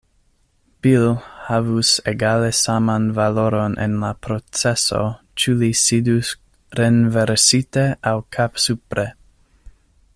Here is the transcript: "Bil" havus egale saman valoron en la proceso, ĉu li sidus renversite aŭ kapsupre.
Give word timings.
"Bil" 0.85 1.03
havus 1.49 1.91
egale 2.11 2.47
saman 2.59 3.03
valoron 3.19 3.75
en 3.85 3.99
la 4.05 4.09
proceso, 4.27 5.03
ĉu 5.43 5.53
li 5.61 5.69
sidus 5.83 6.33
renversite 6.81 7.85
aŭ 8.13 8.15
kapsupre. 8.39 9.07